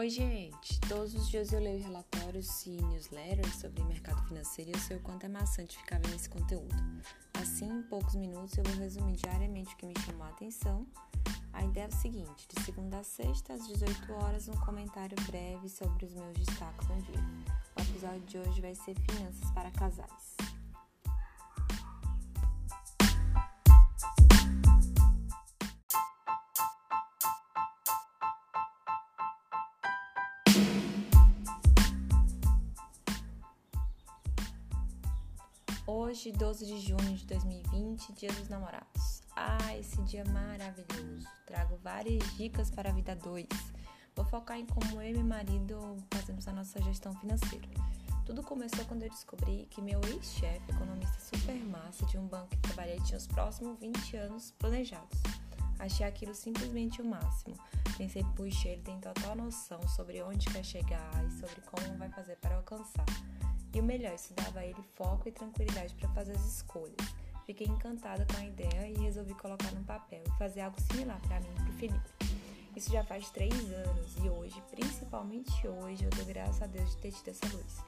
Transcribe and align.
Oi, 0.00 0.08
gente! 0.08 0.80
Todos 0.88 1.14
os 1.14 1.28
dias 1.28 1.52
eu 1.52 1.60
leio 1.60 1.82
relatórios 1.82 2.64
e 2.64 2.70
newsletters 2.70 3.56
sobre 3.56 3.84
mercado 3.84 4.26
financeiro 4.26 4.70
e 4.70 4.72
eu 4.72 4.80
sei 4.80 4.96
o 4.96 5.00
quanto 5.00 5.26
é 5.26 5.28
maçante 5.28 5.76
ficar 5.76 6.00
vendo 6.00 6.16
esse 6.16 6.26
conteúdo. 6.26 6.74
Assim, 7.34 7.68
em 7.68 7.82
poucos 7.82 8.14
minutos, 8.14 8.56
eu 8.56 8.64
vou 8.64 8.76
resumir 8.76 9.16
diariamente 9.16 9.74
o 9.74 9.76
que 9.76 9.84
me 9.84 9.92
chamou 10.00 10.26
a 10.26 10.30
atenção. 10.30 10.86
A 11.52 11.62
ideia 11.66 11.84
é 11.84 11.88
o 11.88 11.92
seguinte: 11.92 12.48
de 12.48 12.64
segunda 12.64 13.00
a 13.00 13.04
sexta, 13.04 13.52
às 13.52 13.68
18 13.68 14.10
horas, 14.14 14.48
um 14.48 14.56
comentário 14.64 15.18
breve 15.26 15.68
sobre 15.68 16.06
os 16.06 16.14
meus 16.14 16.32
destaques 16.32 16.88
no 16.88 17.02
dia. 17.02 17.22
O 17.76 17.82
episódio 17.82 18.20
de 18.20 18.38
hoje 18.38 18.60
vai 18.62 18.74
ser 18.74 18.94
Finanças 19.00 19.50
para 19.50 19.70
Casais. 19.70 20.39
Hoje, 35.92 36.30
12 36.30 36.66
de 36.66 36.78
junho 36.78 37.16
de 37.16 37.26
2020, 37.26 38.12
Dia 38.12 38.32
dos 38.34 38.48
Namorados. 38.48 39.22
Ah, 39.34 39.76
esse 39.76 40.00
dia 40.02 40.24
maravilhoso. 40.26 41.26
Trago 41.44 41.76
várias 41.82 42.22
dicas 42.36 42.70
para 42.70 42.90
a 42.90 42.92
vida 42.92 43.16
2. 43.16 43.44
Vou 44.14 44.24
focar 44.24 44.56
em 44.56 44.66
como 44.66 45.02
eu 45.02 45.10
e 45.10 45.12
meu 45.12 45.24
marido 45.24 45.96
fazemos 46.12 46.46
a 46.46 46.52
nossa 46.52 46.80
gestão 46.80 47.12
financeira. 47.14 47.66
Tudo 48.24 48.40
começou 48.40 48.84
quando 48.84 49.02
eu 49.02 49.10
descobri 49.10 49.66
que 49.68 49.82
meu 49.82 50.00
ex-chefe, 50.04 50.70
economista 50.70 51.18
super 51.18 51.56
massa 51.64 52.06
de 52.06 52.16
um 52.16 52.26
banco 52.28 52.50
que 52.50 52.58
trabalhei, 52.58 53.00
tinha 53.00 53.18
os 53.18 53.26
próximos 53.26 53.76
20 53.80 54.16
anos 54.16 54.52
planejados. 54.60 55.18
Achei 55.80 56.06
aquilo 56.06 56.36
simplesmente 56.36 57.02
o 57.02 57.04
máximo. 57.04 57.56
Pensei, 57.98 58.24
puxa, 58.36 58.68
ele 58.68 58.82
tem 58.82 59.00
total 59.00 59.34
noção 59.34 59.80
sobre 59.88 60.22
onde 60.22 60.46
quer 60.46 60.64
chegar 60.64 61.26
e 61.26 61.30
sobre 61.32 61.60
como 61.62 61.98
vai 61.98 62.08
fazer 62.10 62.36
para 62.36 62.54
alcançar. 62.54 63.06
E 63.72 63.80
o 63.80 63.82
melhor, 63.82 64.14
isso 64.14 64.34
dava 64.34 64.60
a 64.60 64.66
ele 64.66 64.82
foco 64.94 65.28
e 65.28 65.32
tranquilidade 65.32 65.94
para 65.94 66.08
fazer 66.10 66.32
as 66.32 66.44
escolhas. 66.44 66.96
Fiquei 67.46 67.66
encantada 67.66 68.26
com 68.26 68.36
a 68.36 68.44
ideia 68.44 68.88
e 68.88 68.94
resolvi 68.98 69.34
colocar 69.34 69.70
no 69.72 69.84
papel 69.84 70.22
e 70.26 70.38
fazer 70.38 70.60
algo 70.62 70.80
similar 70.80 71.20
para 71.20 71.40
mim 71.40 71.48
e 71.50 71.54
para 71.54 71.68
o 71.68 71.72
Felipe. 71.72 72.10
Isso 72.76 72.90
já 72.90 73.02
faz 73.04 73.30
três 73.30 73.52
anos 73.52 74.16
e 74.22 74.28
hoje, 74.28 74.62
principalmente 74.70 75.66
hoje, 75.66 76.04
eu 76.04 76.10
dou 76.10 76.24
graças 76.24 76.62
a 76.62 76.66
Deus 76.66 76.90
de 76.90 76.96
ter 76.98 77.12
tido 77.12 77.28
essa 77.28 77.46
luz. 77.56 77.78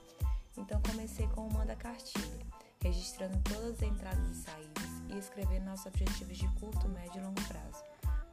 Então 0.56 0.80
comecei 0.82 1.26
com 1.28 1.46
o 1.46 1.52
manda 1.52 1.74
cartilha, 1.74 2.46
registrando 2.80 3.38
todas 3.42 3.74
as 3.74 3.82
entradas 3.82 4.30
e 4.30 4.34
saídas 4.34 4.90
e 5.08 5.18
escrevendo 5.18 5.64
nossos 5.64 5.86
objetivos 5.86 6.36
de 6.36 6.48
curto, 6.60 6.88
médio 6.88 7.20
e 7.20 7.24
longo 7.24 7.42
prazo. 7.48 7.82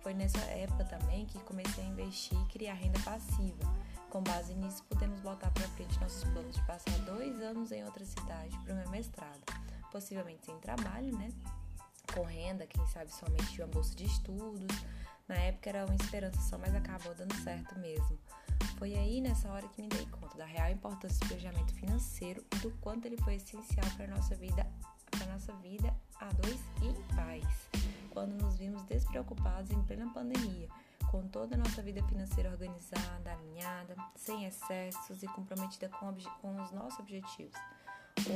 Foi 0.01 0.13
nessa 0.13 0.39
época 0.39 0.85
também 0.85 1.25
que 1.25 1.39
comecei 1.39 1.83
a 1.83 1.87
investir 1.87 2.37
e 2.39 2.45
criar 2.45 2.73
renda 2.73 2.99
passiva, 3.01 3.63
com 4.09 4.23
base 4.23 4.55
nisso, 4.55 4.83
podemos 4.89 5.19
botar 5.19 5.51
para 5.51 5.67
de 6.49 6.61
passar 6.63 6.97
dois 7.05 7.39
anos 7.41 7.71
em 7.71 7.83
outra 7.83 8.03
cidade 8.03 8.57
para 8.59 8.73
o 8.73 8.77
meu 8.77 8.89
mestrado, 8.89 9.41
possivelmente 9.91 10.45
sem 10.45 10.57
trabalho, 10.59 11.15
né? 11.17 11.31
Com 12.13 12.23
renda, 12.23 12.65
quem 12.65 12.85
sabe 12.87 13.11
somente 13.13 13.61
uma 13.61 13.67
bolsa 13.67 13.95
de 13.95 14.05
estudos. 14.05 14.75
Na 15.27 15.35
época 15.35 15.69
era 15.69 15.85
uma 15.85 15.95
esperança 15.95 16.41
só, 16.41 16.57
mas 16.57 16.73
acabou 16.73 17.13
dando 17.13 17.35
certo 17.43 17.77
mesmo. 17.77 18.17
Foi 18.77 18.95
aí 18.95 19.21
nessa 19.21 19.49
hora 19.51 19.67
que 19.67 19.81
me 19.81 19.89
dei 19.89 20.05
conta 20.07 20.37
da 20.37 20.45
real 20.45 20.71
importância 20.71 21.19
do 21.19 21.27
planejamento 21.27 21.73
financeiro 21.73 22.43
e 22.53 22.55
do 22.59 22.71
quanto 22.81 23.05
ele 23.05 23.17
foi 23.17 23.35
essencial 23.35 23.85
para 23.95 24.07
nossa 24.07 24.35
vida, 24.35 24.65
para 25.11 25.27
nossa 25.27 25.53
vida 25.57 25.95
a 26.19 26.29
dois 26.33 26.59
e 26.81 26.87
em 26.87 27.15
paz, 27.15 27.45
quando 28.09 28.41
nos 28.41 28.57
vimos 28.57 28.81
despreocupados 28.83 29.71
em 29.71 29.83
plena 29.83 30.11
pandemia 30.13 30.67
com 31.09 31.27
toda 31.27 31.55
a 31.55 31.57
nossa 31.57 31.81
vida 31.81 32.03
financeira 32.03 32.51
organizada, 32.51 33.31
alinhada, 33.31 33.95
sem 34.15 34.45
excessos 34.45 35.23
e 35.23 35.27
comprometida 35.27 35.89
com, 35.89 36.15
com 36.39 36.61
os 36.61 36.71
nossos 36.71 36.99
objetivos. 36.99 37.57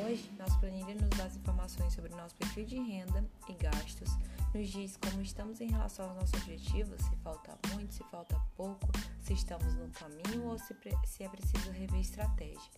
Hoje, 0.04 0.32
nossa 0.40 0.58
planilha 0.60 0.96
nos 0.96 1.10
dá 1.10 1.28
informações 1.28 1.94
sobre 1.94 2.16
nosso 2.16 2.36
perfil 2.36 2.66
de 2.66 2.78
renda 2.78 3.24
e 3.48 3.54
gastos, 3.54 4.10
nos 4.54 4.70
diz 4.70 4.98
como 4.98 5.22
estamos 5.22 5.62
em 5.62 5.70
relação 5.70 6.06
aos 6.06 6.16
nossos 6.16 6.34
objetivos, 6.42 7.00
se 7.02 7.16
falta 7.18 7.58
muito, 7.74 7.94
se 7.94 8.04
falta 8.06 8.40
pouco, 8.56 8.88
se 9.22 9.34
estamos 9.34 9.74
no 9.76 9.90
caminho 9.90 10.48
ou 10.48 10.58
se, 10.58 10.76
se 11.06 11.24
é 11.24 11.30
preciso 11.30 11.70
rever 11.72 12.00
estratégia, 12.00 12.72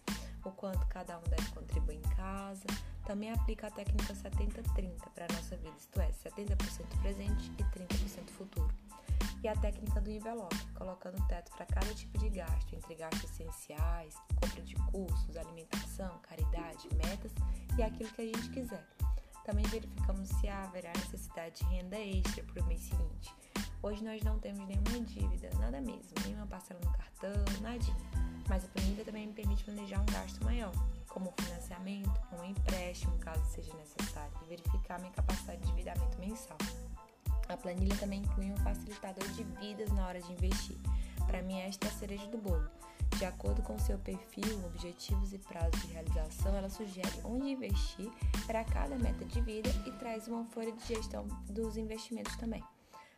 o 0.43 0.51
quanto 0.51 0.85
cada 0.87 1.17
um 1.17 1.23
deve 1.23 1.49
contribuir 1.51 1.97
em 1.97 2.15
casa. 2.15 2.65
Também 3.05 3.31
aplica 3.31 3.67
a 3.67 3.71
técnica 3.71 4.13
70-30 4.13 5.09
para 5.13 5.25
a 5.25 5.35
nossa 5.35 5.55
vida, 5.57 5.75
isto 5.77 6.01
é, 6.01 6.09
70% 6.09 7.01
presente 7.01 7.51
e 7.59 7.63
30% 7.63 8.31
futuro 8.31 8.84
e 9.45 9.47
a 9.47 9.55
técnica 9.55 10.01
do 10.01 10.09
envelope, 10.09 10.57
colocando 10.73 11.23
teto 11.27 11.51
para 11.51 11.67
cada 11.67 11.93
tipo 11.93 12.17
de 12.17 12.29
gasto, 12.29 12.73
entre 12.73 12.95
gastos 12.95 13.29
essenciais, 13.29 14.15
compra 14.41 14.63
de 14.63 14.73
cursos, 14.91 15.37
alimentação, 15.37 16.17
caridade, 16.23 16.89
metas 16.95 17.31
e 17.77 17.83
aquilo 17.83 18.09
que 18.09 18.21
a 18.23 18.25
gente 18.25 18.49
quiser. 18.49 18.83
Também 19.45 19.63
verificamos 19.65 20.29
se 20.29 20.47
haverá 20.47 20.91
necessidade 20.93 21.59
de 21.59 21.65
renda 21.65 21.95
extra 21.95 22.43
para 22.43 22.63
o 22.63 22.65
mês 22.65 22.81
seguinte. 22.81 23.35
Hoje 23.83 24.03
nós 24.03 24.23
não 24.23 24.39
temos 24.39 24.67
nenhuma 24.67 25.05
dívida, 25.05 25.51
nada 25.59 25.79
mesmo, 25.79 26.09
nenhuma 26.25 26.47
parcela 26.47 26.79
no 26.83 26.91
cartão, 26.91 27.61
nadinha. 27.61 27.95
Mas 28.49 28.65
a 28.65 28.67
planilha 28.69 29.05
também 29.05 29.27
me 29.27 29.33
permite 29.33 29.63
planejar 29.63 30.01
um 30.01 30.05
gasto 30.07 30.43
maior, 30.43 30.71
como 31.07 31.31
financiamento, 31.39 32.19
um 32.33 32.43
empréstimo, 32.45 33.15
caso 33.19 33.45
seja 33.45 33.71
necessário, 33.75 34.33
e 34.43 34.49
verificar 34.49 34.99
minha 34.99 35.11
capacidade 35.11 35.61
de 35.61 35.67
endividamento 35.67 36.17
mensal. 36.17 36.57
A 37.49 37.57
planilha 37.57 37.95
também 37.97 38.19
inclui 38.19 38.51
um 38.51 38.57
facilitador 38.57 39.27
de 39.29 39.43
vidas 39.43 39.91
na 39.91 40.07
hora 40.07 40.21
de 40.21 40.31
investir. 40.31 40.77
Para 41.27 41.41
mim, 41.41 41.59
esta 41.59 41.87
é 41.87 41.89
a 41.89 41.93
cereja 41.93 42.27
do 42.27 42.37
bolo. 42.37 42.69
De 43.17 43.25
acordo 43.25 43.61
com 43.61 43.79
seu 43.79 43.97
perfil, 43.99 44.65
objetivos 44.65 45.31
e 45.31 45.37
prazos 45.37 45.79
de 45.81 45.93
realização, 45.93 46.55
ela 46.55 46.69
sugere 46.69 47.21
onde 47.23 47.49
investir 47.49 48.11
para 48.45 48.63
cada 48.65 48.97
meta 48.97 49.23
de 49.23 49.39
vida 49.41 49.69
e 49.85 49.91
traz 49.93 50.27
uma 50.27 50.43
folha 50.45 50.71
de 50.71 50.85
gestão 50.85 51.25
dos 51.49 51.77
investimentos 51.77 52.35
também. 52.35 52.63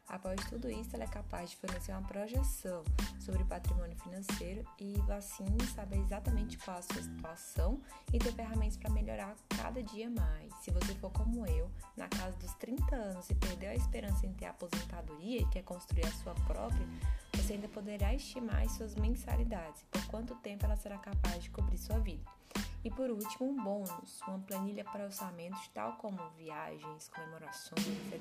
Após 0.07 0.39
tudo 0.45 0.69
isso, 0.69 0.95
ela 0.95 1.03
é 1.03 1.07
capaz 1.07 1.49
de 1.49 1.57
fornecer 1.57 1.91
uma 1.91 2.01
projeção 2.01 2.81
sobre 3.19 3.43
patrimônio 3.43 3.97
financeiro 3.97 4.63
e 4.79 4.95
assim 5.11 5.45
saber 5.75 5.97
exatamente 5.97 6.57
qual 6.59 6.77
a 6.77 6.81
sua 6.81 7.01
situação 7.01 7.81
e 8.13 8.17
ter 8.17 8.31
ferramentas 8.31 8.77
para 8.77 8.89
melhorar 8.89 9.35
cada 9.49 9.83
dia 9.83 10.09
mais. 10.09 10.53
Se 10.61 10.71
você 10.71 10.95
for 10.95 11.11
como 11.11 11.45
eu, 11.45 11.69
na 11.97 12.07
casa 12.07 12.37
dos 12.37 12.53
30 12.53 12.95
anos 12.95 13.29
e 13.29 13.35
perdeu 13.35 13.69
a 13.69 13.75
esperança 13.75 14.25
em 14.25 14.33
ter 14.33 14.45
aposentadoria 14.45 15.41
e 15.41 15.49
quer 15.49 15.63
construir 15.63 16.05
a 16.05 16.11
sua 16.11 16.33
própria, 16.35 16.87
você 17.33 17.53
ainda 17.53 17.67
poderá 17.67 18.13
estimar 18.13 18.63
as 18.63 18.71
suas 18.71 18.95
mensalidades, 18.95 19.83
por 19.91 20.05
quanto 20.07 20.35
tempo 20.35 20.65
ela 20.65 20.77
será 20.77 20.97
capaz 20.97 21.43
de 21.43 21.49
cobrir 21.49 21.77
sua 21.77 21.99
vida. 21.99 22.23
E 22.83 22.89
por 22.89 23.09
último, 23.09 23.49
um 23.49 23.63
bônus, 23.63 24.21
uma 24.27 24.39
planilha 24.39 24.85
para 24.85 25.03
orçamentos, 25.03 25.67
tal 25.73 25.93
como 25.97 26.17
viagens, 26.37 27.09
comemorações. 27.09 27.85
E 28.13 28.16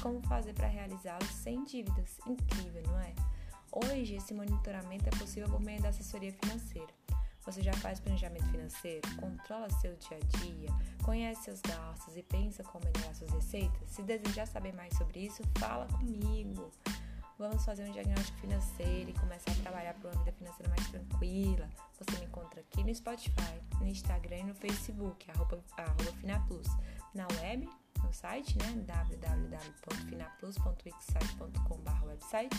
como 0.00 0.20
fazer 0.22 0.54
para 0.54 0.66
realizá-los 0.66 1.28
sem 1.28 1.64
dívidas. 1.64 2.18
Incrível, 2.26 2.82
não 2.86 3.00
é? 3.00 3.14
Hoje, 3.72 4.16
esse 4.16 4.34
monitoramento 4.34 5.06
é 5.06 5.18
possível 5.18 5.48
por 5.48 5.60
meio 5.60 5.80
da 5.80 5.90
assessoria 5.90 6.32
financeira. 6.32 6.92
Você 7.44 7.62
já 7.62 7.72
faz 7.74 8.00
planejamento 8.00 8.46
financeiro? 8.50 9.02
Controla 9.16 9.70
seu 9.80 9.96
dia 9.96 10.18
a 10.18 10.38
dia? 10.38 10.68
Conhece 11.02 11.44
seus 11.44 11.60
gastos 11.60 12.16
e 12.16 12.22
pensa 12.22 12.62
como 12.64 12.84
melhorar 12.84 13.14
suas 13.14 13.30
receitas? 13.30 13.90
Se 13.90 14.02
desejar 14.02 14.46
saber 14.46 14.74
mais 14.74 14.96
sobre 14.96 15.20
isso, 15.20 15.42
fala 15.58 15.86
comigo. 15.86 16.70
Vamos 17.38 17.64
fazer 17.64 17.88
um 17.88 17.92
diagnóstico 17.92 18.38
financeiro 18.38 19.10
e 19.10 19.14
começar 19.14 19.50
a 19.52 19.62
trabalhar 19.62 19.94
para 19.94 20.10
uma 20.10 20.18
vida 20.18 20.32
financeira 20.32 20.68
mais 20.68 20.86
tranquila. 20.90 21.68
Você 21.98 22.18
me 22.18 22.26
encontra 22.26 22.60
aqui 22.60 22.84
no 22.84 22.94
Spotify, 22.94 23.60
no 23.80 23.86
Instagram 23.86 24.36
e 24.36 24.44
no 24.44 24.54
Facebook, 24.54 25.30
arroba, 25.30 25.64
arroba 25.78 26.12
Finaplus. 26.20 26.68
Na 27.14 27.26
web, 27.40 27.66
no 28.10 28.14
site, 28.14 28.58
né? 28.58 28.66
website. 32.06 32.54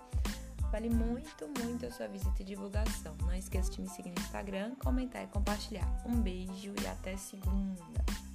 Vale 0.71 0.91
muito, 0.91 1.49
muito 1.63 1.87
a 1.87 1.91
sua 1.91 2.07
visita 2.09 2.43
e 2.43 2.45
divulgação. 2.45 3.17
Não 3.23 3.35
esqueça 3.35 3.71
de 3.71 3.81
me 3.81 3.89
seguir 3.89 4.11
no 4.11 4.21
Instagram, 4.21 4.75
comentar 4.77 5.25
e 5.25 5.27
compartilhar. 5.29 5.89
Um 6.05 6.21
beijo 6.21 6.75
e 6.83 6.87
até 6.87 7.17
segunda! 7.17 8.28